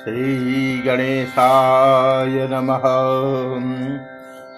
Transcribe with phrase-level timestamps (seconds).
[0.00, 2.82] श्रीगणेशाय नमः।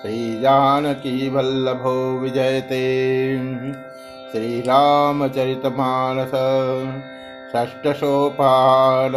[0.02, 2.82] श्रीजानकीवल्लभो विजयते।
[4.32, 6.30] श्रीरामचरितमानस
[7.52, 9.12] षष्ठसोपान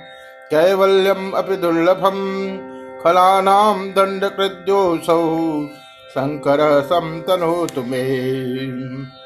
[0.50, 2.58] कैवल्यम् अपि दुर्लभम्।
[3.04, 5.66] खलानां दण्डकृद्योऽसौ
[6.10, 9.19] शङ्करः संतनोतु मे।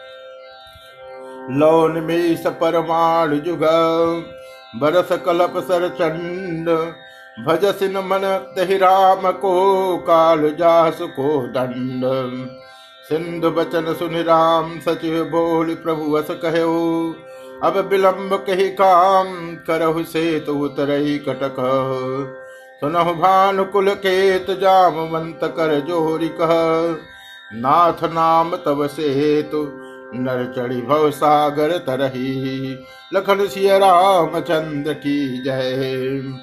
[1.50, 3.60] लौनिमेष परमाणुजुग
[4.76, 6.68] बरस कलप सरचण्ड
[7.46, 8.20] भजसि न मन
[8.72, 12.02] राम को, काल जासु को दंड।
[13.08, 17.14] सिंधु बचन सुनि राम, सचिव बोल प्रभु वस कहो
[17.62, 21.56] अब विलंब कही काम, करहु से तो उतरई कटक।
[22.80, 26.48] सुनहु भानुकुल केत जामवंत कर जोरी कह।
[27.54, 29.83] नाथ नाम तब से हेतु
[30.14, 32.78] नर चढ़ी भव सागर तरही।
[33.14, 36.34] लखन सिय रामचंद्र की जय।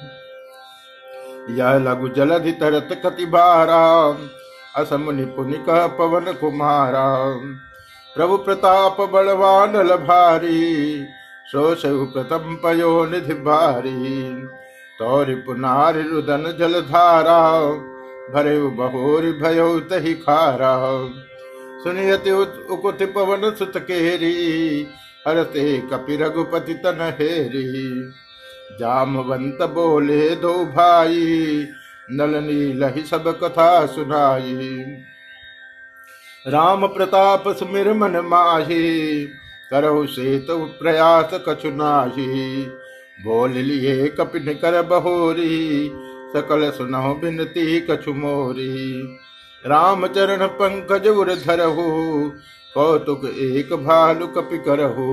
[1.49, 4.15] यह लघु जलधि तरत कति बारा
[4.76, 7.15] असमुनि पुनि कह पवन कुमारा।
[8.15, 11.04] प्रभु प्रताप बलवान लभारी।
[11.52, 14.33] शोष प्रथम पयो निधि भारी।
[14.99, 17.61] तौरि पुनारि रुदन जलधारा
[18.33, 21.10] भरे बहोरि भयो तही खारा।
[21.83, 22.31] सुनियति
[22.71, 24.87] उकुति पवन सुत केरी
[25.27, 28.02] हरते कपि रघुपति तन हेरी
[28.80, 31.67] जामवंत बोले, दो भाई
[32.11, 34.83] नलनी लही सब कथा सुनाई।
[36.47, 39.25] राम प्रताप सुमिर मन माही,
[39.71, 42.63] करहु से तो प्रयास कछु नाही।
[43.25, 45.92] बोल लिए कपिन कर बहोरी,
[46.33, 49.17] सकल सुनहु बिनती कछु मोरी।
[49.66, 51.83] रामचरण पंकज उर धरहु,
[52.76, 55.08] कौतुक एक भालु कपि करहु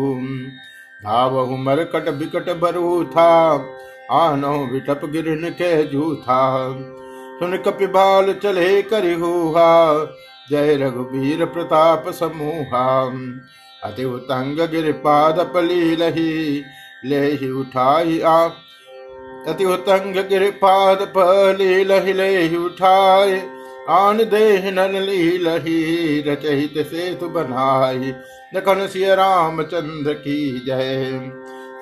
[1.03, 3.32] धावहु मरकट बिकट बरु था
[4.12, 6.38] आनो विटप गिरन के जूथा।
[7.41, 9.66] सुन कपि बाल चले करि हुआ
[10.50, 12.86] जय रघुबीर प्रताप समूहा।
[13.84, 16.65] अति उतंग गिर पाद पली लही
[17.04, 18.38] ले ही उठाई आ।
[19.48, 23.41] अति उतंग गिर पाद पली लही ले ही उठाए।
[23.88, 28.12] आन देह नन लीलही रचहित सेतु बनाई।
[28.54, 31.31] नखन सिय रामचंद्र की जय।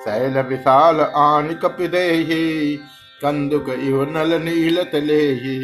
[0.05, 2.79] शैल विशाल आन कपि देहि,
[3.21, 5.57] कंदुक इव नल नील तलेहि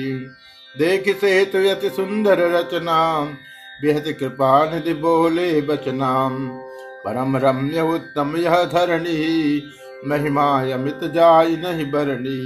[0.75, 2.99] देख सेतु यति सुंदर रचना,
[3.81, 6.29] बेहद कृपा निधि बोले बचना।
[7.05, 9.63] परम रम्य उत्तम यह धरणी
[10.07, 12.39] महिमा अमित जाय नहीं बरणी।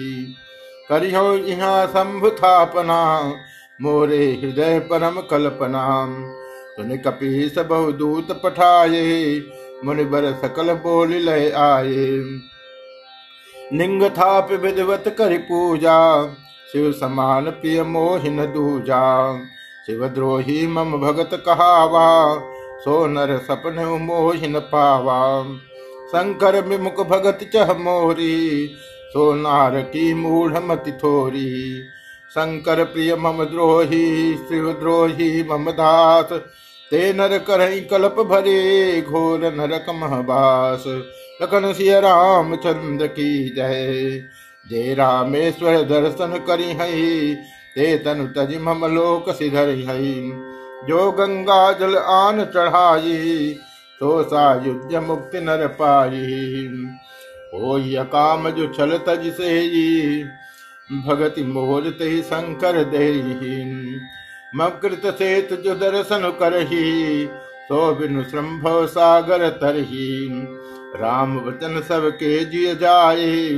[0.90, 3.02] करियो यहाँ शंभु थापना
[3.81, 5.85] मोरे हृदय परम कल्पना
[6.75, 9.41] सुन कपीस बहु दूत पठाए
[9.85, 12.05] मुनिबर सकल बोल लय आए
[13.73, 16.25] निंग थाप विधिवत कर पूजा,
[16.71, 19.01] शिव समान प्रिय मोहिन दूजा।
[19.85, 22.07] शिव द्रोही मम भगत कहावा,
[22.79, 25.44] सो नर सपन मोहिन पावा।
[26.07, 28.69] शंकर विमुख भगत चह मोरी,
[29.09, 31.83] सो नार की मूढ़ मति थोरी।
[32.31, 34.06] शंकर प्रिय मम द्रोही
[34.39, 36.31] शिव द्रोही मम दास
[36.91, 40.83] ते नर करही कल्प भरे घोर नरक महबास
[41.41, 44.21] लखन सिय राम चंद्र की जय।
[44.65, 47.33] जय रामेश्वर दर्शन करी हई
[47.75, 50.13] ते तनु तज मम लोक सिधर हई
[50.88, 53.53] जो गंगा जल आन चढ़ाई
[54.01, 56.68] तो सायुज्य मुक्ति नर पाई।
[57.53, 57.77] हो
[58.12, 59.53] काम जो छल तज से
[60.89, 63.07] भगति मोर ते शंकर दे
[64.56, 67.25] मकृत सेत जो दर्शन करही,
[67.66, 70.30] सो बिनु श्रम्भव सागर तरही
[70.95, 73.50] राम वचन सबके जिय जाए,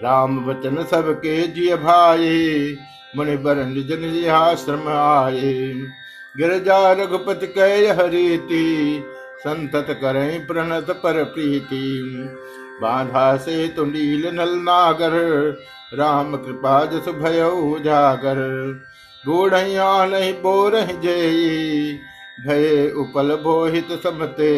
[0.00, 2.76] राम वचन सबके जिय भाए,
[3.16, 5.72] मुनि बर निज आश्रम आए।
[6.34, 9.02] गिरजा रघुपति कह हरीति,
[9.38, 12.12] संतत करें प्रणत पर प्रीति।
[12.82, 15.12] बाधा से तो नील नल नागर
[15.94, 18.40] राम कृपा जस भय उजागर
[19.24, 21.98] बूढ़िया नहीं बोर जय
[22.46, 24.50] भय उपल बोहित समते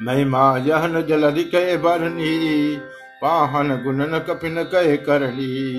[0.00, 2.76] महिमा यहन जलधि कह बरनी,
[3.22, 5.78] पाहन गुणन कपिन कह करनी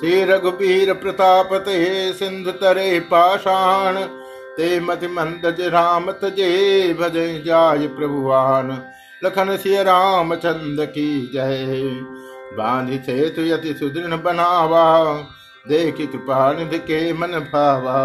[0.00, 3.96] श्री रघुबीर प्रताप ते सिंधु तरे पाषाण,
[4.56, 6.52] ते मति मंद राम तजे
[6.94, 7.16] भज
[7.46, 8.70] जाय प्रभुवान।
[9.24, 11.90] लखन सिय राम चंद की जय।
[12.52, 14.84] बांधि से तु यति सुदृढ़ बनावा,
[15.66, 17.96] देख कृपा निधि के मन भावा।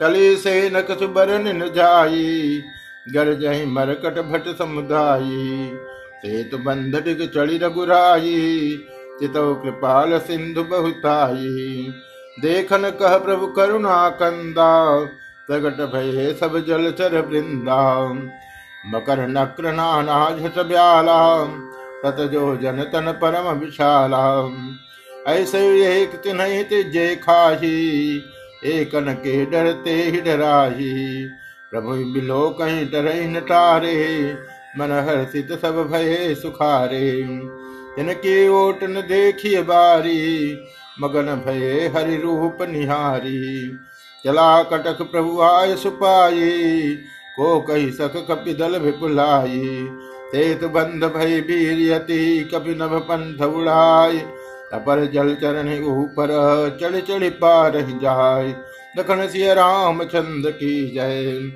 [0.00, 2.62] कली से नकस बरन जाई
[3.08, 5.72] गर जही मरकट भट समुदायी
[6.16, 8.78] सेतु बंध डिग चढ़ी रघुराई,
[9.20, 11.92] चितो कृपाल सिंधु बहुताई।
[12.40, 14.70] देखन कह प्रभु करुणा कंदा,
[15.48, 17.80] प्रगट भय सब जल चर वृंदा।
[18.86, 21.18] मकर नक्र नाना झट ब्याला
[22.04, 24.22] तत जो जन तन परम विशाला
[25.28, 25.60] ऐसे
[26.02, 28.16] एक तिन्ह तिजे खाही,
[28.64, 31.24] एकन के डरते ही डराही।
[31.70, 34.34] प्रभु बिलो कहीं डर न टारे
[34.78, 37.10] मन हर्षित सब भय सुखारे।
[37.98, 40.58] इनके ओट न देखिए बारी,
[41.00, 43.68] मगन भये हरि रूप निहारी।
[44.24, 46.94] चला कटक प्रभु आय सुपाई,
[47.36, 48.78] को कही सक कपि दल
[50.34, 54.18] विपुलाई तेत बंध भय वीर यति कपि नभ पंथ उड़ाय
[54.72, 56.28] अपर जल चरण ऊपर
[56.80, 58.54] चढ़ चढ़ पार जाय
[58.98, 61.50] दखन सिय राम चंद की जय।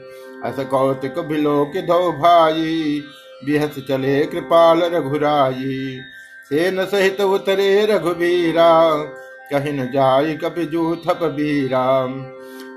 [0.45, 3.03] अस कौतिक बिलोक धो भाई
[3.45, 6.01] बिहस चले कृपाल रघुराई।
[6.51, 8.95] सेन सहित उतरे रघुबीरा
[9.53, 12.07] कहीं न जाय कपि जू थप बीरा।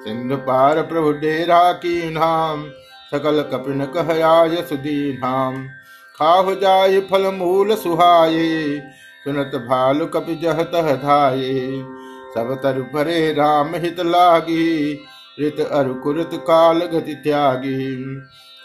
[0.04, 2.70] सिंधु पार प्रभु डेरा की नाम
[3.14, 5.68] सकल कपिन कह आय सुदीनाम
[6.20, 8.80] खाह जाय फल मूल सुहाये
[9.26, 11.54] सुनत भालु कपि जह तह धाये
[12.36, 14.94] सब तरु भरे राम हित लागी
[15.40, 18.06] रित अरु कुरत काल गति त्यागी।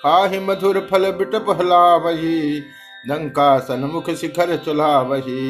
[0.00, 2.58] खाहि मधुर फल बिट पहला वही
[3.06, 5.46] लंका सन्मुख शिखर चुला वही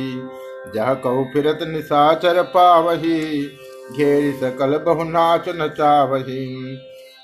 [0.75, 3.21] जह कौ फिरत निशाचर पावही,
[3.93, 6.45] घेर सकल बहु नाच नचावही।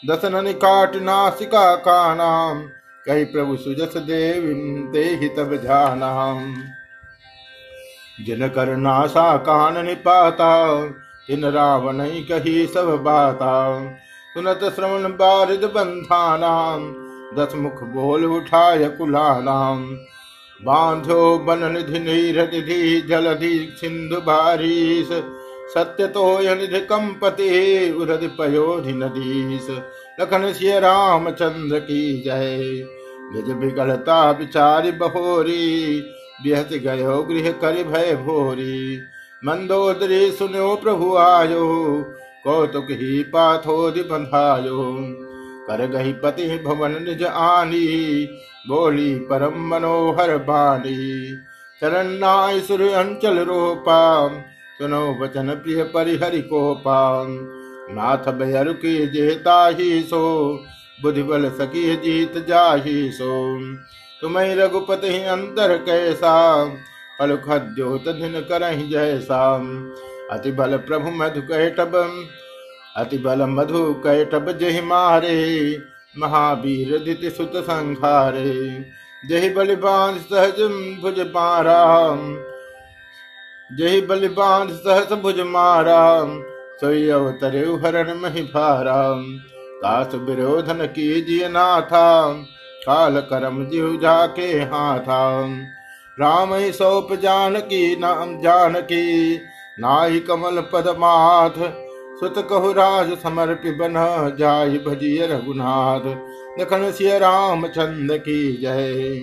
[0.05, 2.62] दसन निकाट नासिका का नाम
[3.06, 4.43] कही प्रभु सुजस देव
[4.93, 6.55] दे तब जानाम
[8.25, 10.50] जिन कर नासा कान निपाता
[11.31, 11.99] इन रावण
[12.29, 13.52] कही सब बाता।
[14.35, 16.82] सुनत श्रवण बारिद बंधानाम
[17.37, 19.85] दस मुख बोल उठाय कुलानाम
[20.61, 25.08] बांधो बन निधि निधि जलधि सिंधु बारीस।
[25.75, 26.25] सत्य तो
[26.55, 27.49] निधि कंपति,
[28.00, 29.70] उरधि पयोधि नदीस।
[30.21, 32.87] लखन सिय राम चंद्र की जय।
[33.33, 36.01] निज बिगड़ता विचारि बहोरी,
[36.45, 38.99] बिहत गयो गृह कर भय भोरी।
[39.45, 41.67] मंदोदरी सुनो प्रभु आयो,
[42.45, 44.83] कौतुक ही पाथोदि बंधायो
[45.69, 48.29] कर गही पति भवन निज आनी,
[48.69, 51.37] बोली परम मनोहर बाणी
[51.81, 54.29] चरण नाय सुर अंचल रोपा,
[54.79, 57.39] सुनो वचन प्रिय परिहरि को पाम।
[57.90, 60.23] नाथ भैरु की जेता ही सो
[61.02, 63.37] बुद्धि बल सकी जीत जाही सो।
[64.23, 66.35] तुम्हें रघुपति अंतर कैसा,
[67.18, 69.40] फल खद्योत दिन करही जैसा।
[70.32, 71.94] अति बल प्रभु मधु कैटब,
[72.97, 75.38] अति बल मधु कैटब जहि मारे,
[76.18, 78.54] महावीर दिति सुत संखारे
[79.28, 80.61] जहि बलिबान सहज
[81.02, 81.82] भुज मारा
[83.70, 86.00] जहि बलिबान सहस भुज मारा।
[86.81, 89.15] सोई अवतरे हरण मही भारा
[89.83, 92.33] दास विरोधन की जिय नाथा
[92.87, 95.47] काल करम जीव जाके हाथा
[96.21, 99.39] राम सौप जानकी, नाम जानकी।
[99.81, 101.59] नाहि कमल पद माथ
[102.21, 103.95] सुत कहु राज समर्पि बन
[104.39, 106.07] जाय भजिय रघुनाथ।
[106.61, 109.21] लखन सिय राम चंद की जय।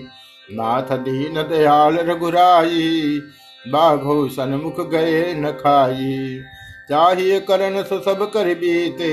[0.51, 3.21] नाथ दीन दयाल रघुराई।
[3.67, 6.41] बाघो सन्मुख गए न खाई।
[6.89, 9.09] चाहिए करण सु सब कर बीते,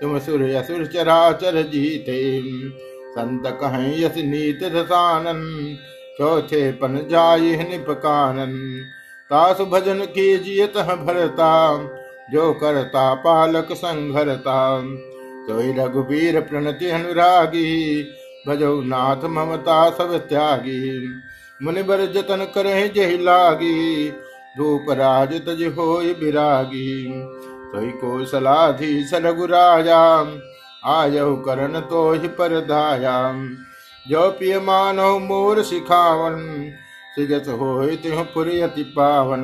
[0.00, 2.40] तुम सुर असुर चराचर जीते।
[3.10, 5.40] संत कहें यस नीत रसानन,
[6.18, 8.56] चौथे पन जाय निपकानन।
[9.30, 11.50] तास भजन कीजिए तह भरता,
[12.32, 14.80] जो करता पालक संघरता।
[15.46, 18.02] सोई रघुबीर प्रणति अनुरागी,
[18.48, 21.08] भजो नाथ ममता सब त्यागी।
[21.60, 24.08] मुनिबर जतन करे जही लागी
[24.56, 26.90] धूप राज तज हो विरागी
[27.66, 30.00] सोई कौशलाधीश रघुराजा
[30.86, 33.48] आयु करण तो ही पर दायाम
[34.06, 36.36] जो पिय मानव मोर सिखावन,
[37.14, 39.42] सिजत हो पुरियति पावन।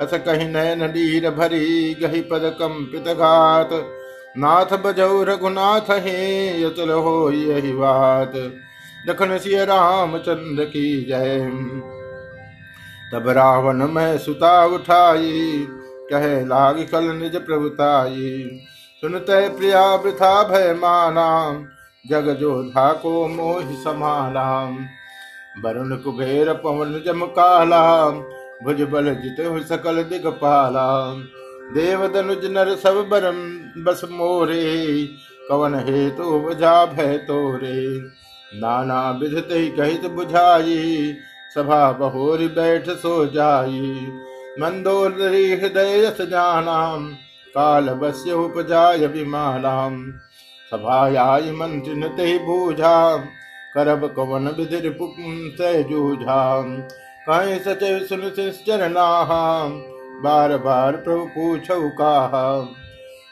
[0.00, 3.70] अस कही नयन डीर भरी गही पद कंपित घात।
[4.38, 6.16] नाथ बजौ रघुनाथ हे
[6.62, 8.32] यचल हो यही बात।
[9.08, 11.50] लखन सिय चंद्र की जय।
[13.12, 15.66] तब रावण में सुता उठाई,
[16.10, 18.48] कहे, लाग कल निज प्रभुताई।
[19.02, 21.28] सुनते प्रिया वृथा भय माना
[22.04, 24.48] जग जोधा को मोह समाना
[25.64, 28.10] वरुण कुबेर पवन जम काला
[28.64, 29.36] भुज बल जित
[29.68, 30.88] सकल दिगपाला
[31.74, 33.38] देव दनुज नर सब बरम
[33.84, 35.06] बस मोरे,
[35.48, 37.98] कवन हेतु बुझा भय तोरे।
[38.60, 41.14] नाना विधत कहित बुझाई
[41.54, 43.92] सभा बहोरी बैठ सो जाई।
[44.60, 47.08] मंदोदरी हृदय यस जानाम,
[47.54, 50.00] काल बस्य उपजाय विमानाम
[50.72, 52.96] सभायाय मंत्रिन ते बूझा
[53.74, 54.88] करब कवन विधिर
[55.90, 56.40] जूझा
[57.28, 58.28] कहीं सचिव सुन
[58.66, 59.06] चरणा
[60.22, 62.42] बार बार प्रभु पूछो कहा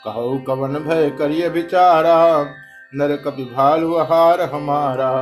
[0.04, 2.18] कहो कवन भय करिय विचारा
[2.92, 5.12] नर कपि हार हमारा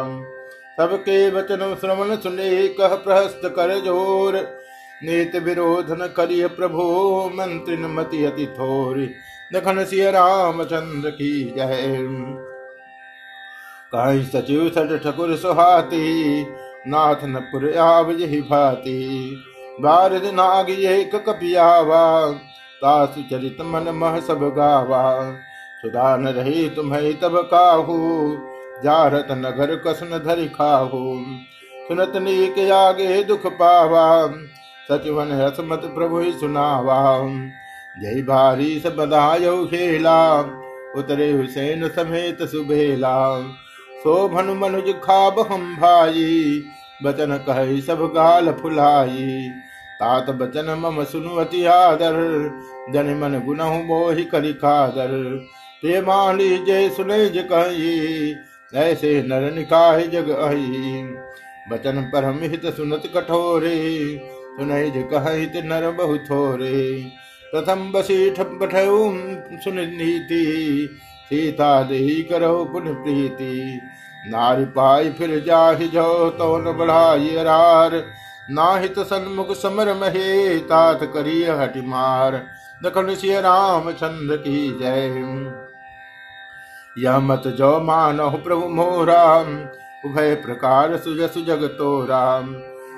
[0.78, 4.37] सबके वचन श्रवण सुने कह प्रहस्त कर ज़ोर।
[5.00, 6.87] नीत विरोध न करिय प्रभो
[7.35, 8.99] मंत्री मति अति थोर।
[9.54, 11.97] दखन सिय रामचंद्र की जय।
[13.93, 16.43] कहीं सचिव सठ ठकुर सुहाती
[16.88, 19.00] नाथ न पुर आव यही भाती।
[19.81, 22.04] बारद नाग एक कपियावा
[22.83, 25.04] चरित मन मह सब गावा।
[25.83, 27.97] सुधा न रही तुम्हें तब काहू
[28.83, 31.25] जारत नगर कसन धरि खाहू।
[31.88, 34.07] सुनत नीक आगे दुख पावा।
[34.88, 37.19] सचिवन हसमत प्रभु सुनावा।
[38.02, 40.40] जय भारी सब बधायो खेला।
[40.97, 43.40] उतरे हुसैन समेत सुबेला
[44.07, 46.62] भनु मनुज खाब हम भाई।
[47.04, 49.50] बचन कह सब गाल फुलाई।
[50.00, 52.16] तात बचन मम सुनुवति आदर।
[52.90, 55.12] जन मन गुनहु मोहि करि कादर
[55.83, 58.35] प्रेमाली जय सुने ज कही।
[58.76, 61.14] ऐसे नर निकाय जग अहि?
[61.71, 64.19] बचन परम हित सुनत कठोरे,
[64.57, 67.04] सुनई ज कहित नर बहु थोरे।
[67.54, 69.12] प्रथम बसीठ पठऊ
[69.61, 70.88] सुन नीति,
[71.28, 73.81] सीता देही करो पुन प्रीति।
[74.26, 78.04] नारी पाई फिर जाहि जो तो न बढ़ाई रार
[78.50, 82.47] नाहित सन्मुख समर महे, तात करिय हटि मार।
[82.85, 85.14] दखन सिय राम चंद्र की जय।
[86.96, 89.48] यह मत जो मानो प्रभु मोराम
[90.04, 92.52] उभय प्रकार सुजस जगतो राम।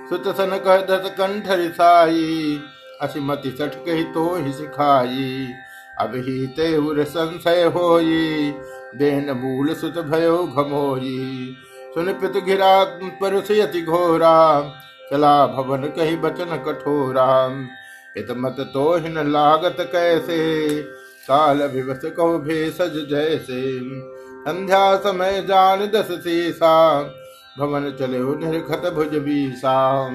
[0.09, 2.61] सुत सन कह दस कंठ रिसाई
[3.03, 5.49] असिमति सठ कही तो ही सिखाई।
[6.01, 8.53] अब ही ते उर संशय होई
[8.97, 11.57] देन मूल सुत भयो घमोई।
[11.95, 12.73] सुन पित घिरा
[13.21, 14.37] परुषयति घोरा,
[15.11, 17.29] चला भवन कही बचन कठोरा।
[18.17, 20.39] इत मत तो हिन लागत कैसे
[21.29, 23.81] काल विवस कहो भेषज जैसे।
[24.43, 27.03] संध्या समय जान दस सीसा,
[27.59, 30.09] भवन चले निर्खत भुज बीसा।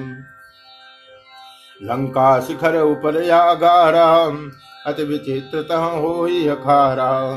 [1.82, 4.08] लंका शिखर ऊपर यागारा
[4.86, 6.12] अति विचित्र हो
[6.50, 7.30] अखारा।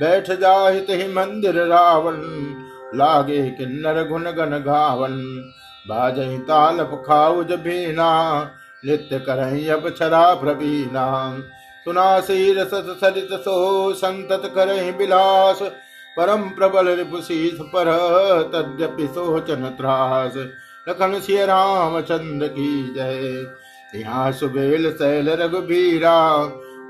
[0.00, 2.16] बैठ जाहित ही मंदिर रावण,
[2.94, 5.18] लागे किन्नर गुण गन गावन।
[5.88, 8.10] बाजही तालप खाउज बीना,
[8.86, 11.38] नृत्य करही अब छरा प्रवीणा।
[11.86, 15.62] सुना शीर सत सरित सो संतत करही विलास
[16.16, 17.88] परम प्रबल रिपुशीस पर,
[18.52, 20.36] तद्यपि सोचन त्रास।
[20.86, 26.16] लखन सिय राम चंद्र की जय। यहाँ सुबेल शैल रघुबीरा,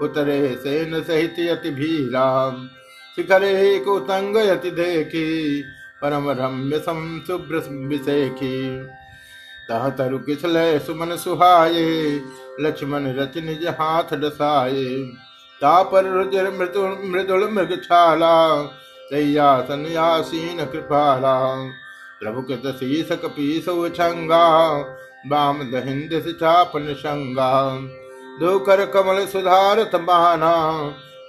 [0.02, 2.50] उतरे सेन सहित यति भीरा
[3.16, 5.62] शिखरे को तंग यति देखी,
[6.02, 8.82] परम रम्य सम शुभ्र विशेखी
[9.68, 12.18] तह तरु किसलय सुमन सुहाये
[12.58, 14.86] लक्ष्मण रच निज हाथ डसाये
[15.62, 18.62] तापर रुजर मृदु, मृदुल मृग छाला
[19.10, 21.36] तैयासन यासीन कृपाला।
[22.20, 23.64] प्रभु कृत शीस कपीस
[23.96, 24.46] छंगा
[25.26, 27.52] बाम दहिंद चापन शंगा।
[28.66, 30.52] कर कमल सुधारत बाना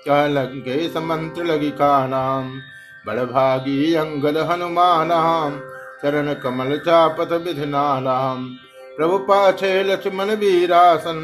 [0.06, 2.52] कह लंके समंत्र लगी का नाम
[3.06, 5.10] बड़भागी अंगद हनुमान,
[6.04, 8.48] चरण कमल चापत विधिनाम
[9.02, 11.20] प्रभु पाछे लक्ष्मण वीरासन,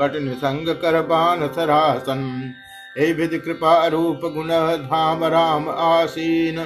[0.00, 2.54] कठिन संग कर बान सरासन।
[2.98, 4.48] हे विधि कृपा रूप गुण
[4.82, 6.64] धाम राम आसीन,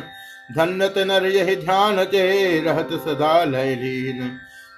[0.56, 4.28] धन्यत नर यही ध्यान जे रहत सदा लयलीन।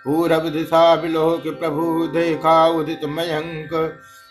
[0.04, 3.70] पूरब दिशा बिलोक प्रभु देखा उदित मयंक,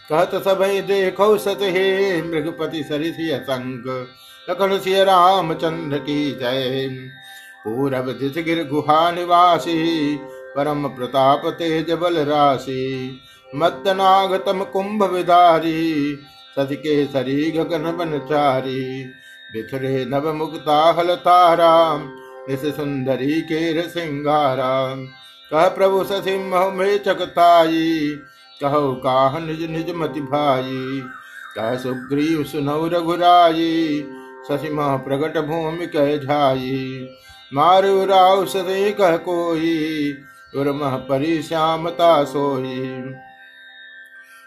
[0.09, 4.07] कहत सबई देखो सत हे मृगपति सरिषि असंक।
[4.49, 6.87] लखन सिय रामचंद्र की जय।
[7.65, 10.15] पूरब दिश गिर गुहा निवासी
[10.55, 12.85] परम प्रताप तेज बल राशि
[13.55, 16.17] मद्दनागतम कुंभ विदारी
[16.57, 19.03] सज के सरी गगन बनचारी
[19.53, 22.09] बिथरे नव मुक्ता हल ताराम
[22.49, 25.05] इस सुंदरी के सिंगाराम।
[25.51, 28.09] कह प्रभु ससिंह में चकताई
[28.59, 31.01] कहो काह निज निज मति भाई।
[31.55, 34.05] कह सुग्रीव सुनौ रघुराई
[34.49, 37.07] ससिम प्रगट भूमि कह झाई।
[37.51, 39.75] मारु राव सदे कह कोई
[40.55, 43.01] उर्मह परि श्यामता सोई।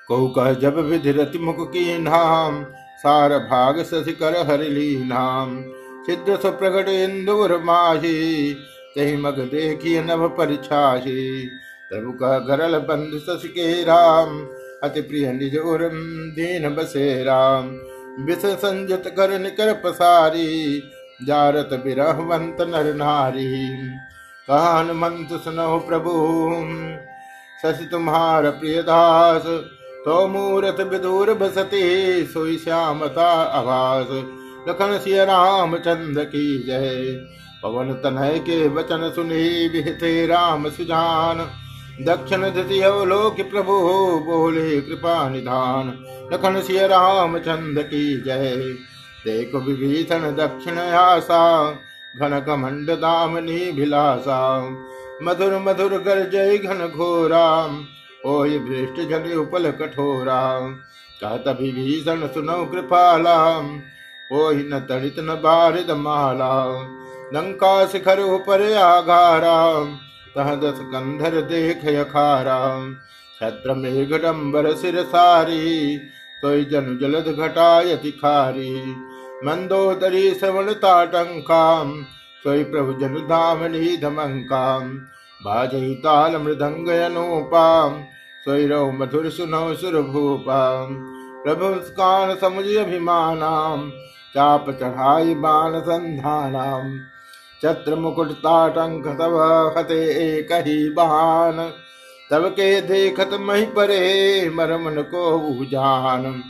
[0.09, 2.65] को कह जब विधिरति मुख की नाम
[2.99, 5.63] सार भाग ससि कर हरिली नाम
[6.07, 8.55] छिद्र सुप्रगट इंदुर माही
[8.97, 11.47] तही मग देखिय नभ परिछाही।
[11.91, 14.41] प्रभु का गरल बंद सस के राम,
[14.83, 15.99] अति प्रिय निज उर्म
[16.31, 17.69] दीन बसे राम।
[18.25, 20.83] विष संजत कर निकर पसारी,
[21.25, 23.91] जारत बिरहवंत नर नारी।
[24.49, 26.13] कहान मंत सुनो प्रभु।
[27.63, 29.43] शशि तुम्हार प्रिय दास
[30.07, 31.83] तो मूरत विदूर बसती,
[32.27, 34.07] सोई श्यामता आवास
[34.69, 37.13] लखन सिय राम चंद की जय।
[37.63, 41.39] पवन तनय के वचन सुनी विहते राम सुजान।
[42.05, 42.45] दक्षिण
[43.05, 43.79] लोक प्रभु,
[44.27, 45.95] बोले कृपा निधान।
[46.33, 48.57] लखन सिय राम चंद की जय।
[49.25, 51.43] देख विभीषण दक्षिण आसा
[52.21, 54.39] घन कमंड दामनी भिलासा
[55.23, 57.47] मधुर मधुर गर जय घन घोरा।
[58.27, 60.61] ओय भ्रष्ट जन उपल कठोरा।
[61.21, 63.37] कहत विभीषण सुनो कृपाला।
[64.33, 66.53] ओहि न तड़ित न बारिद माला।
[67.35, 69.85] लंका शिखर ऊपर आघारा।
[70.37, 72.59] तह दस कंधर देख यखारा।
[73.41, 75.99] छत्र मेघडम्बर सिर सारी
[76.43, 78.95] तोय जन जलद घटायति खारी
[79.45, 81.93] मंदोदरी श्रवण ताटंकाम
[82.45, 84.91] सोई प्रभु जन धामनी धमंकाम
[85.41, 88.03] बाजही ताल मृदंग अनुपाम
[88.99, 90.95] मधुर सुनो सुर भूपाम
[91.45, 93.91] प्रभु कान समुझ अभिमानाम,
[94.35, 96.97] चाप चढ़ाई बाण संधानाम,
[97.63, 99.37] चत्र मुकुट ताटंक तब
[99.79, 101.61] हते एक ही बहान
[102.31, 104.01] तब के देखत मही परे
[104.51, 106.43] मरमन को जान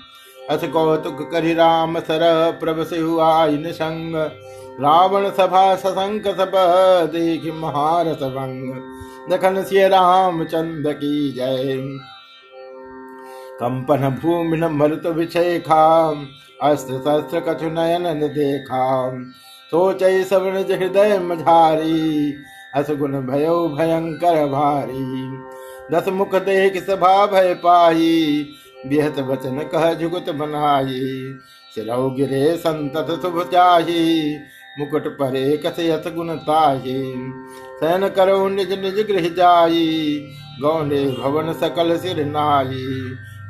[0.51, 2.23] अस कौतुक करि राम सर
[2.61, 4.15] प्रभ से आइन संग।
[4.81, 6.53] रावण सभा ससंक सब
[7.13, 8.75] देख महारस भंग।
[9.31, 11.77] दखन सिय राम चंद की जय।
[13.61, 16.27] कंपन भूमि न मरुत विषय खाम
[16.63, 18.87] अस्त्र शस्त्र कछु नयन देखा।
[19.73, 22.35] सोच सवण हृदय मझारी
[22.75, 25.29] असगुण भयो भयंकर भारी।
[25.93, 28.47] दस मुख देख सभा भय पाई
[28.85, 31.01] बिहत वचन कह जुगत बनाई।
[31.75, 34.03] सिरौ गिरे संतत शुभ चाही
[34.79, 37.01] मुकुट परे कसयत गुण ताही।
[37.81, 39.87] सैन करो निज निज गृह जाई
[40.61, 42.87] गौने भवन सकल सिर नाई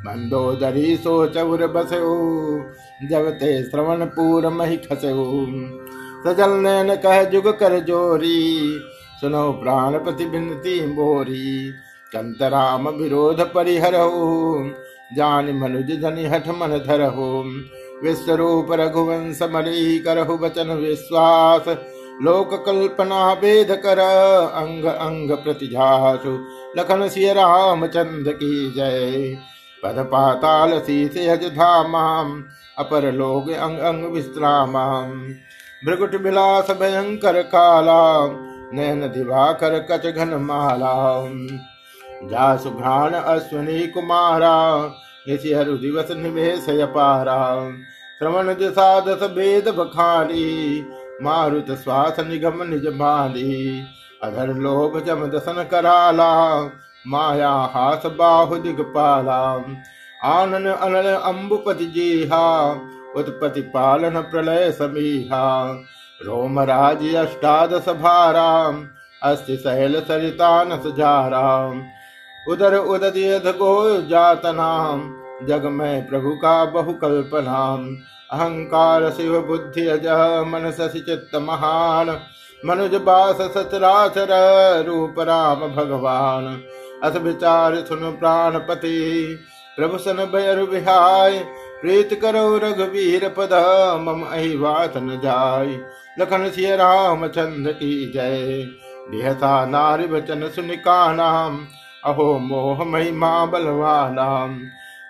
[0.05, 2.13] मंदोदरी सोच उर बसो
[3.09, 5.27] जब ते श्रवण पूर मही खसो।
[6.25, 8.41] सजल नैन कह जुग कर जोरी,
[9.21, 11.71] सुनो प्राण प्रति बिनती मोरी।
[12.11, 13.95] कंतराम विरोध परिहर
[15.11, 17.43] जान मनुज धनि हठ मन धर हो।
[18.03, 21.67] विश्वरूप रघुवंश मरी करहु वचन विश्वास।
[22.21, 26.37] लोक कल्पना वेद कर अंग अंग प्रतिझासु।
[26.77, 27.33] लखन सिय
[27.87, 29.37] चंद की जय।
[29.83, 32.43] पद पाताल शीस यज धामाम।
[32.77, 34.73] अपर लोग अंग अंग विश्राम
[35.85, 38.01] भ्रगुट विलास भयंकर काला
[38.73, 40.93] नैन दिवाकर कच घन माला
[42.29, 44.55] जा सुघ्राण अश्वनी कुमारा
[45.27, 47.39] इसी हरु दिवस निवेश अपारा
[48.21, 50.81] श्रवण दिशा दस भेद बखानी,
[51.21, 53.81] मारुत श्वास निगम निज माली
[54.23, 56.33] अधर लोभ जम दसन कराला,
[57.07, 59.41] माया हास बाहु दिगपाला
[60.27, 62.45] आनन अनल अम्बुपति जीहा,
[63.15, 65.45] उत्पत्ति पालन प्रलय समीहा।
[66.19, 68.85] रोमराज अष्टादश भाराम
[69.21, 71.81] अस्ति सहल सरितान सुजाराम
[72.49, 75.01] उदर उदयध गो जातनाम
[75.45, 77.85] जग में प्रभु का बहु कल्पनाम
[78.31, 80.05] अहंकार शिव बुद्धि अज
[80.47, 82.09] मन शशि चित्त महान।
[82.65, 84.31] मनुज बास सचराचर
[84.87, 86.45] रूप राम भगवान।
[87.03, 88.99] अस विचार सुन प्राणपति।
[89.77, 91.39] प्रभु सन भैर विहाय।
[91.81, 93.53] प्रीत करो रघुवीर पद।
[94.01, 95.75] मम अहि बात न जाय।
[96.19, 96.77] लखन सिय
[97.27, 98.67] चंद्र की जय।
[99.11, 101.65] बिहता नारी वचन सुनिका नाम।
[102.05, 104.59] अहो मोह महिमा बलवानाम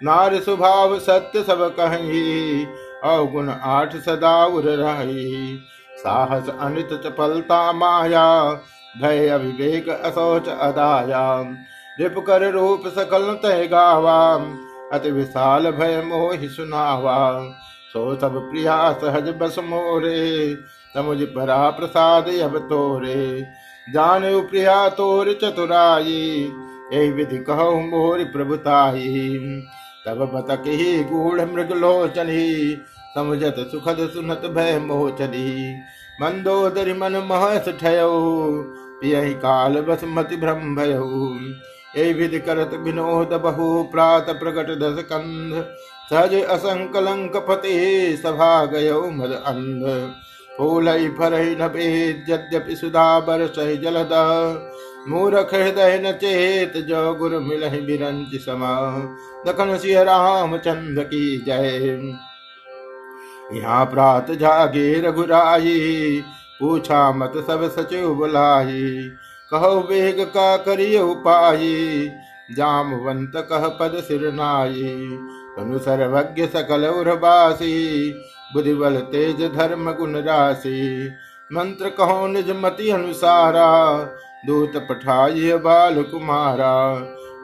[0.01, 2.63] नार स्वभाव सत्य सब कही,
[3.03, 5.59] अवगुण आठ सदा उर रही।
[5.93, 8.53] साहस अनित चपलता माया,
[9.01, 11.41] भय अविवेक असोच अदाया।
[11.99, 14.33] रिप कर रूप सकल तय गावा,
[14.93, 17.17] अति विशाल भय मोहि सुनावा।
[17.93, 20.55] सो सब प्रिया सहज बस मोरे
[20.93, 23.41] समुझ परा प्रसाद अब तोरे।
[23.87, 26.51] जान प्रिया तोर चतुराई
[26.91, 29.39] यही विधि कहो मोर प्रभुताई
[30.05, 32.77] तब बतक ही गूढ़ मृग लोचनी
[33.15, 35.49] समझत सुखद सुनत भय मोचनी
[36.21, 41.07] मंदोदरी मन महस पियहि काल बस मति भ्रम भयो।
[42.39, 45.55] करत विनोद बहु प्रात प्रकट दस कंध,
[46.09, 47.73] सहज असंकलंक पते
[48.17, 49.85] सभा गयो मद अंध।
[50.57, 54.09] फूल फर न भेद, यद्यपि सुधा बरस जलद।
[55.09, 58.75] मूरख हृदय न चेत जो गुरु मिल बिरंज समा।
[59.47, 62.13] दखन सिंह राम चंद्र की जय।
[63.53, 66.23] यहाँ प्रात जागे रघुराई,
[66.59, 69.09] पूछा मत सब सचिव बुलाई।
[69.51, 71.59] कहो वेग का करिय उपाय
[72.57, 74.83] जामवंत कह पद सिर नाई।
[75.57, 77.75] तनु सर्वज्ञ सकल उर्वासी
[78.53, 81.11] बुद्धि बल तेज धर्म गुण राशि
[81.51, 83.69] मंत्र कहो निज मति अनुसारा
[84.43, 86.73] दूत पठाइय बाल कुमारा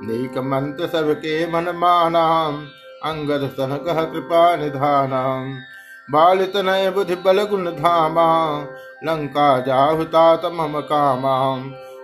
[0.02, 2.26] नीक मंत्र सबके मन माना
[3.06, 5.24] अंगद सन कह कृपा निधाना
[6.10, 8.30] बाल तनय बुद्धि बल गुण धामा
[9.04, 11.36] लंका जाहुता मम कामा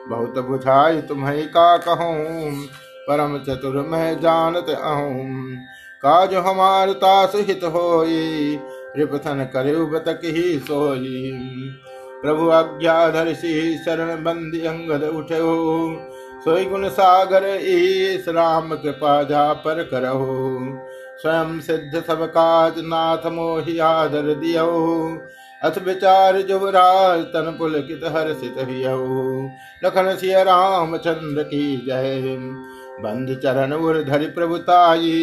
[0.10, 2.52] बहुत बुझाई तुम्हें का कहूँ,
[3.08, 5.56] परम चतुर मैं जानत अहूँ।
[6.04, 8.60] काज हमार तास हित होई,
[8.98, 11.32] रिपथन करे बतक ही सोई।
[12.22, 15.56] प्रभु आज्ञाधर सिंह शरण बंदी अंगद उठो
[16.46, 20.36] सोई गुण सागर ईस राम कृपा जा पर करहो।
[21.22, 24.66] स्वयं सिद्ध सब काज नाथ मोहि आदर दियो
[25.62, 28.58] अथ विचार जुवराज तन पुलकित हर्षित
[29.84, 32.36] लखन सिय राम चंद्र की जय।
[33.00, 35.14] बंद चरण उर धरि प्रभुताई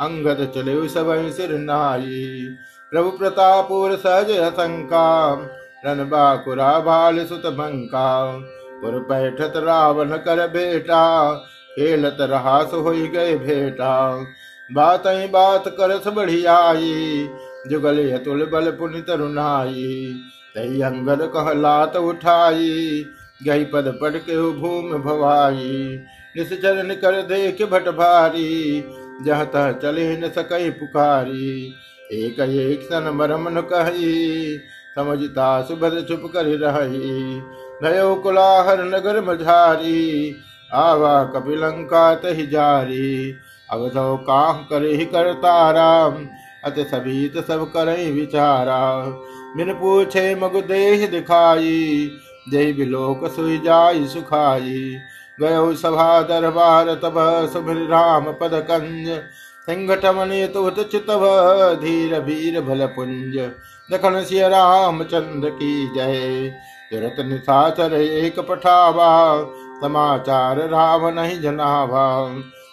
[0.00, 2.46] अंगद चले सब सिर नाई।
[2.92, 5.06] प्रभु प्रतापुर सहज असंका
[5.82, 8.08] रन बाकुरा बाल सुत बंका
[8.82, 11.02] पुर बैठत रावण कर बेटा
[11.72, 13.94] खेलत रहा सो हो गए भेटा।
[14.70, 17.28] बात बात करस बढ़ियाई,
[17.70, 19.86] जुगल अतुल बल पुनि तरुणाई
[20.54, 23.04] तई अंगद कह लात उठाई,
[23.44, 25.98] गई पद पट के भूमि भवाई।
[26.36, 28.84] निश्चरण कर देख भट भारी,
[29.24, 31.74] जह तह चले न सकई पुकारी।
[32.14, 34.56] एक एक सन मरम न कही
[34.98, 37.40] समझता सुभद चुप कर रही।
[37.82, 40.34] भयो कुलाहर नगर मझारी,
[40.74, 43.34] आवा कपिलंका तही जारी।
[43.68, 45.90] अवधो काह करे ही करतारा
[46.64, 48.78] अत सभी सब करे विचारा।
[49.56, 52.10] बिन पूछे मगु देह दिखाई
[52.48, 54.80] जय बिलोक सुई जाई सुखाई।
[55.38, 57.14] गयो सभा दरबार तब
[57.52, 59.08] सुमिर राम पद कंज
[59.68, 61.24] सिंघटमने तो चितव
[61.80, 63.38] धीर वीर भल पुंज।
[63.92, 66.48] दखन सिय राम चंद्र की जय।
[66.92, 69.10] तुरत निशाचर एक पठावा,
[69.80, 72.06] समाचार राव नहीं जनावा।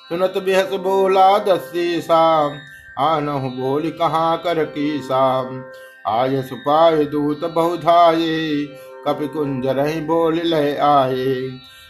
[0.10, 2.58] सुनत बिहस बोला दसी साम,
[3.00, 5.64] आनहु बोल कहाँ कर की साम
[6.08, 8.66] आय सुपाय दूत बहुधाये,
[9.08, 11.36] कपि कुंज रही बोल ले आए।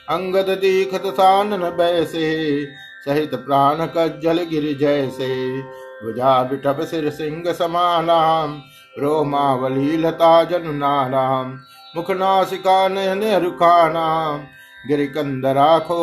[0.10, 2.66] अंगद दीखत सानन बैसे,
[3.06, 5.62] सहित प्राण कज्जल गिर जैसे।
[6.04, 8.62] भुजा बिटप सिर सिंह समानाम
[8.98, 11.48] रोमावली लता जनुनानाम
[11.96, 14.40] मुख नासिका नयन रुखानाम
[14.84, 16.00] गिरिकंदरा खो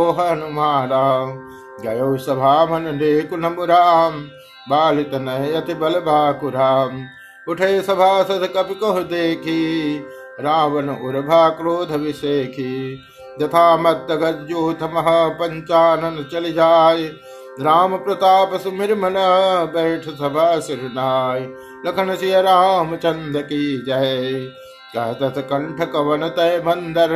[1.82, 2.98] गयो सभा मन
[3.30, 4.20] कुन मुराम
[4.66, 7.00] बालित नयति बल बाकुराम
[7.46, 9.62] उठे सभासद कपि को देखी
[10.40, 12.72] रावण उर्भा क्रोध विषेखी
[13.42, 17.10] यथा मत गजूथ महा चल जाय
[17.60, 19.14] राम प्रताप सुमिर मन
[19.72, 21.46] बैठ सभा सिरनाय
[21.86, 22.42] लखन सिय
[22.96, 24.50] चंद की जय।
[24.96, 27.12] कहत कंठ कवन तय बंदर?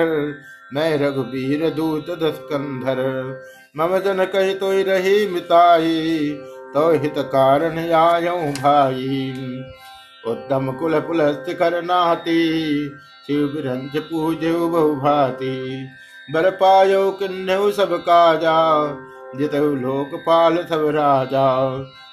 [0.74, 3.00] मैं रघुबीर दूत दस कंधर।
[3.76, 6.30] मम जन कही तो रही मिताई
[6.74, 9.32] तो हित कारण आयो भाई।
[10.24, 12.42] उत्तम कुल पुलस्त कर नाती
[13.26, 13.54] शिव
[14.10, 15.84] पूज बहु भाती
[16.28, 18.56] बर पायो किन्हु सब काजा
[19.36, 21.46] जितहु लोकपाल सब राजा।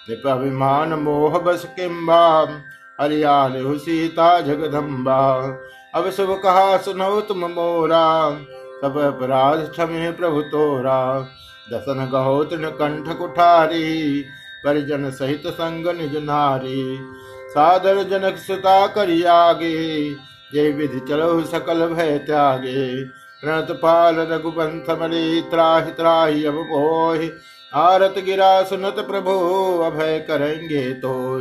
[0.08, 2.24] अभिमान मोह बस किम्बा
[3.00, 5.20] हरियाल सीता जगदम्बा।
[5.96, 8.32] अब शुभ कहा सुनो तुम मोरा,
[8.82, 11.00] सब अपराध क्षमे प्रभु तोरा।
[11.74, 14.22] दसन गहो कंठ कुठारी,
[14.66, 17.00] परिजन सहित संग निज नारी।
[17.50, 19.74] सादर जनक सुता करियागे
[20.54, 23.04] ये विधि चलो सकल भय त्यागे।
[23.44, 27.28] प्रणत पाल रघुवंश मणि त्राहि त्राहि अब पोहि
[27.74, 29.32] आरत गिरा, सुनत प्रभु,
[29.84, 31.40] अभय करेंगे तो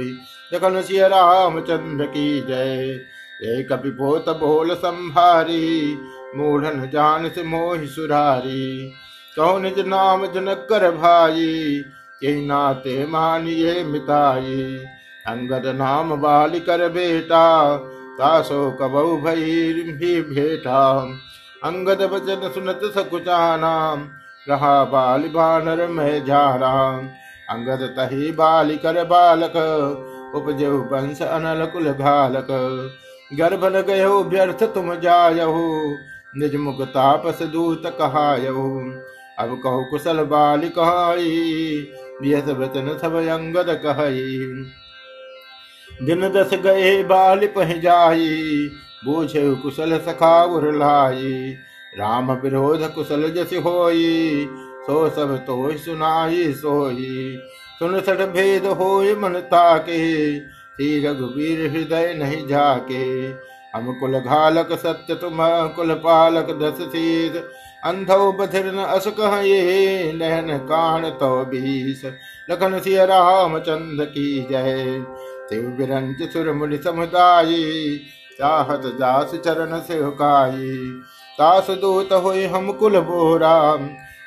[0.53, 3.01] जखन सिय रामचंद्र की जय
[3.43, 5.97] जय कपि पोत बोल संभारी,
[6.37, 8.93] मूढ़न जान से मोहि सुरारी।
[9.37, 11.83] कहो निज नाम जनक कर भाई
[12.23, 14.79] के नाते मानिए मिताई।
[15.27, 17.77] अंगद नाम बाल कर बेटा
[18.19, 20.81] तासो कबऊ भई भी भेटा।
[21.65, 23.73] अंगद वचन सुनत सकुचाना
[24.47, 26.73] रहा बाल बानर में झारा।
[27.51, 29.57] अंगद तही बाल कर बालक
[30.35, 32.49] उपजहु वंश अनल कुल घालक।
[33.33, 35.65] गर्भ न गयो, व्यर्थ तुम जायहु,
[36.37, 38.69] निज मुख तापस दूत कहायहु।
[39.39, 41.87] अब कहो कुशल बाल कहाई
[42.23, 44.39] बियस वचन सब अंगद कहाई।
[46.03, 48.69] दिन दस गए बाल पह जाई,
[49.05, 51.57] बूझे कुशल सखा उरलाई
[51.93, 54.47] राम विरोध कुशल जस होई,
[54.83, 57.39] सो सब तो सुनाई सोई।
[57.79, 59.99] सुन सठ भेद हो मन ताके
[60.39, 63.05] श्री रघुवीर हृदय नहीं जाके।
[63.75, 65.39] हम कुल घालक सत्य, तुम
[65.77, 67.37] कुल पालक दस शीत
[67.85, 72.05] अंधो बधिर न अस कहे नहन कान तो बीस।
[72.51, 75.05] लखन सिय राम चंद की जय।
[75.51, 77.55] शिव बिरंज सुर मुनि समुदाय,
[78.39, 80.79] चाहत दास चरण से हुकाई
[81.39, 83.55] तास दूत हो हम कुल बोरा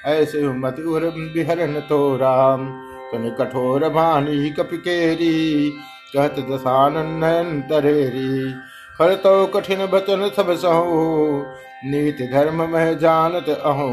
[0.06, 1.82] ऐसे मत उर बिहरन
[2.18, 2.68] राम
[3.12, 5.70] सुन कठोर भानी कपिकेरी,
[6.14, 8.54] कहत दसानन तरेरी।
[9.00, 11.46] फल तो कठिन बचन सब सहो,
[11.86, 13.90] नीति धर्म में जानत अहो।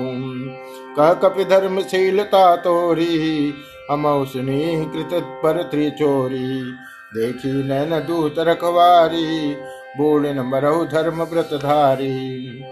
[0.96, 3.54] कह कपि धर्मशीलता तोरी,
[3.90, 5.10] हम सुनी कृत
[5.42, 6.60] पर त्रिचोरी।
[7.14, 9.54] देखी नैन दूत रखवारी
[9.98, 12.62] बूढ़ मरहु धर्म व्रत धारी।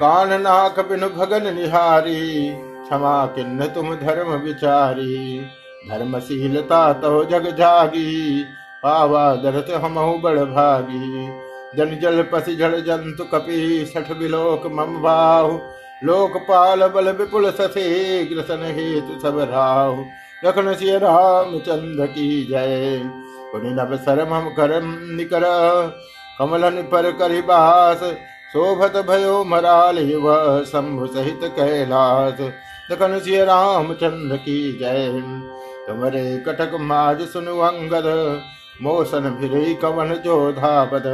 [0.00, 5.40] कान नाक बिन भगन निहारी, क्षमा किन्न तुम धर्म विचारी।
[5.90, 8.44] धर्मशीलता तो जग जागी,
[8.82, 11.28] पावा दरत हमहु बड़ भागी।
[11.76, 15.58] जन जल पसी झड़ जंतु कपि, सठ बिलोक मम बाहु।
[16.04, 20.04] लोकपाल बल विपुल ससे, ग्रसन हेतु सब राहु।
[20.44, 23.00] लखन सिय राम चंद्र की जय।
[23.52, 25.42] पुनि नव सरम हम करम निकर,
[26.38, 28.14] कमलन पर करिबास।
[28.50, 30.24] शोभत भयो मराल युव
[30.66, 32.40] शंभु सहित कैलास
[32.90, 35.20] लखन सिय रामचंद्र की जय।
[35.86, 38.08] तुमरे कटक माज सुनु अंगद,
[38.82, 41.06] मोसन भिरी कवन जोधा बद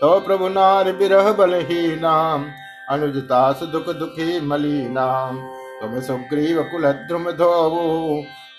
[0.00, 2.44] तो प्रभु नार बिरह बलही नाम
[2.90, 5.40] अनुजतास दुख दुखी मली नाम।
[5.80, 7.26] तुम सुग्रीव कुल द्रुम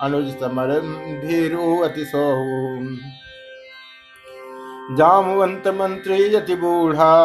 [0.01, 0.79] अनुज समर
[1.21, 2.49] भीरु अति सोहु।
[4.89, 7.15] जामवंत मंत्री यति बूढ़ा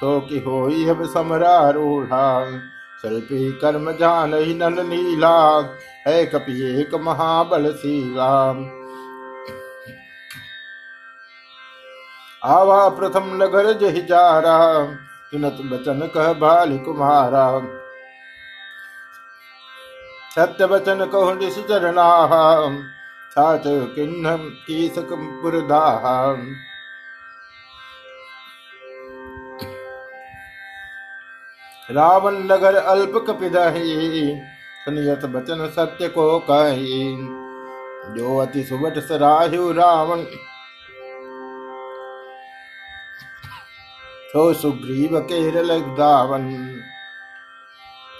[0.00, 2.24] तो कि हो अब समरारूढ़ा
[3.04, 5.36] शिल्पी कर्म जान ही नल नीला
[6.06, 8.30] है कपि एक महाबल सीला
[12.42, 14.58] आवा प्रथम नगर जहि जारा
[15.30, 17.46] सुनत बचन कह बाल कुमारा
[20.36, 22.34] सत्य वचन कहो निश चरणाह
[23.32, 23.64] छाच
[23.94, 24.36] किन्ह
[24.66, 25.12] कीसक
[25.42, 26.04] पुरदाह
[31.88, 33.90] रावण नगर अल्प कपिदही
[34.84, 37.00] सुनियत बचन सत्य को कही।
[38.14, 40.22] जो अति सुबट सराहु रावण
[44.32, 45.68] तो सुग्रीव केरल
[45.98, 46.48] दावन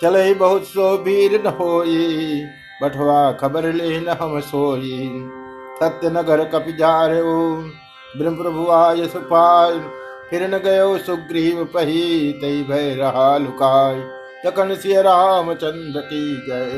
[0.02, 2.42] चले बहुत सो वीर न होई,
[2.82, 5.10] बठवा खबर ले न हम सोई।
[5.80, 7.22] सत्य नगर कपि जा रहे
[8.18, 9.78] ब्रह्म प्रभु आय सुपाय
[10.30, 14.00] फिर न गयो सुग्रीव पही तई भय रहा लुकाय
[14.44, 16.72] तकन सिय रामचंद्र की जय।